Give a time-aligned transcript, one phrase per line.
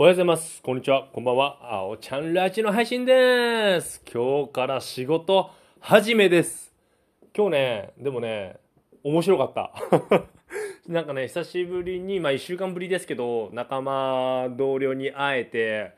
[0.00, 0.62] おはようございます。
[0.62, 1.08] こんにちは。
[1.12, 1.58] こんばんは。
[1.60, 4.00] あおちゃんラジの配信です。
[4.10, 6.72] 今日から仕事始めです。
[7.36, 8.56] 今日ね、でもね、
[9.04, 9.74] 面白かった。
[10.88, 15.92] なんかね、久しぶりに、まあ一週間ぶりですけど、仲間、同僚に会えて、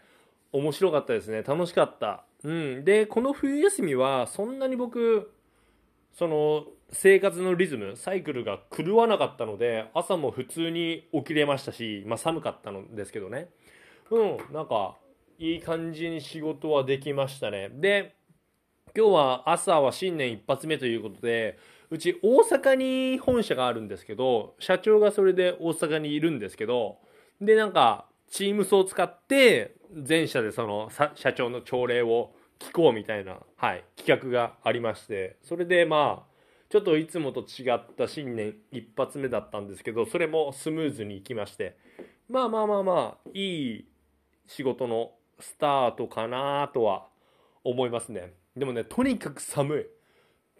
[0.50, 1.44] 面白かったですね。
[1.44, 2.24] 楽しかった。
[2.42, 2.84] うん。
[2.84, 5.30] で、この冬休みは、そんなに僕、
[6.12, 13.48] その、生活のリズム、サイクルが狂わなかったので、朝も普通に起きれましたし、まあ寒かったのですけどね。
[14.12, 14.96] うん、なんか、
[15.38, 17.70] いい感じに仕事はできましたね。
[17.72, 18.14] で、
[18.94, 21.58] 今日は朝は新年一発目ということで、
[21.88, 26.98] うち大阪に本社があるんですけど、社長がそれで大阪にいるんですけど、
[27.40, 36.32] で、なんか、チームスを使って、全社でその社長の朝礼を聞こうみたいな、はい、企画がありまして、それでまあ、
[36.68, 41.78] ちょっといつもと違った新年一発目だったんですけど、それもスムーズにいきまして、
[42.28, 43.91] まあまあまあまあ、いい
[44.54, 47.06] 仕事のスタートかなとは
[47.64, 48.34] 思いますね。
[48.54, 49.86] でもね、とにかく寒い。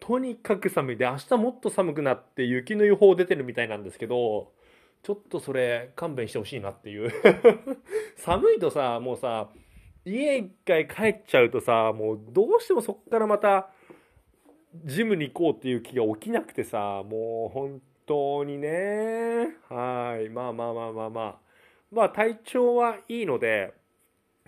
[0.01, 0.97] とにかく寒い。
[0.97, 4.53] で、明日もっと寒くなって雪の予報出てるみたいなんですけど、
[5.03, 7.13] ちょっとそれ勘弁してほしいなっていう。
[8.17, 9.51] 寒いとさ、もうさ、
[10.07, 13.71] 家一回帰っちゃうとさ、もうどうしてもそっからまた、
[14.85, 21.39] ジムに行こうっていう気が起きなくてさ、もう本当にね、はい、まあまあまあまあまあ。
[21.93, 23.75] まあ体調はいいので、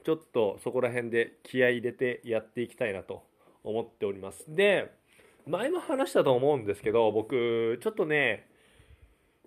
[0.05, 3.23] ちょっとそこら辺で気合い入れてやっていきたいなと
[3.65, 4.45] 思っております。
[4.55, 4.93] で、
[5.47, 8.47] 前も話したと思うんですけど、僕、ちょっとね、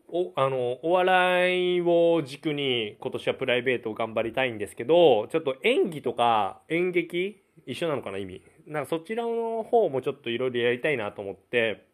[0.09, 8.41] おあのお笑いを軸に今年はプライベートを頑張りたいんですけどちょっと演技とか演劇一緒なのかな意味。
[8.65, 11.85] なんかそちらの方もちょっといろいろやりたいなと思って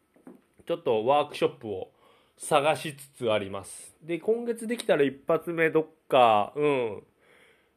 [0.67, 1.89] ちょっとワークショップを
[2.37, 3.95] 探しつつあります。
[4.03, 7.03] で今月できたら一発目どっかうん。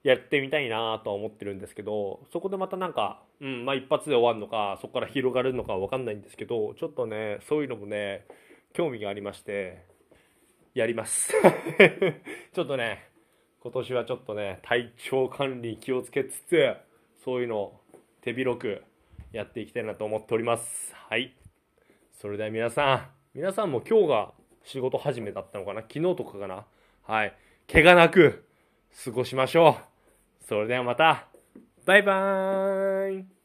[0.06, 8.24] やってみたいなとは思ってるんですけどそこでまたなんか、うんまあ、一発で終わるのかそこから広がるのかわかんないんですけどちょっとねそういうのもね
[8.72, 9.96] 興味がありまして
[10.76, 11.32] やります。
[12.52, 13.08] ちょっとね、
[13.60, 16.74] 今年はちょっとね、体調管理気をつけつつ、
[17.24, 17.80] そういうのを
[18.20, 18.84] 手広く
[19.32, 20.94] やっていきたいなと思っております。
[20.94, 21.34] はい。
[22.12, 24.32] それでは皆さん、皆さんも今日が
[24.64, 25.80] 仕事始めだったのかな？
[25.80, 26.66] 昨日とかかな？
[27.04, 27.34] はい。
[27.72, 28.44] 怪我なく
[29.02, 29.95] 過ごしましょう。
[30.48, 31.26] それではまた、
[31.86, 33.35] バイバーイ。